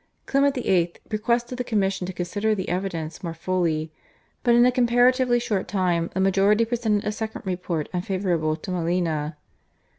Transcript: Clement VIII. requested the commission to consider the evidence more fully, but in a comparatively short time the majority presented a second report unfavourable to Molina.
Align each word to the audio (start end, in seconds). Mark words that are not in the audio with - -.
Clement 0.25 0.55
VIII. 0.55 0.93
requested 1.11 1.59
the 1.59 1.63
commission 1.63 2.07
to 2.07 2.11
consider 2.13 2.55
the 2.55 2.69
evidence 2.69 3.21
more 3.23 3.35
fully, 3.35 3.91
but 4.41 4.55
in 4.55 4.65
a 4.65 4.71
comparatively 4.71 5.37
short 5.37 5.67
time 5.67 6.09
the 6.15 6.19
majority 6.19 6.65
presented 6.65 7.05
a 7.05 7.11
second 7.11 7.43
report 7.45 7.87
unfavourable 7.93 8.55
to 8.55 8.71
Molina. 8.71 9.37